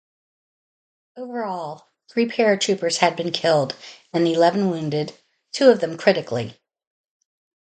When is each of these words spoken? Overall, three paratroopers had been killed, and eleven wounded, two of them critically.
Overall, 1.15 1.87
three 2.09 2.25
paratroopers 2.25 2.97
had 2.97 3.15
been 3.15 3.29
killed, 3.31 3.75
and 4.11 4.27
eleven 4.27 4.71
wounded, 4.71 5.13
two 5.51 5.69
of 5.69 5.79
them 5.79 5.95
critically. 5.95 6.59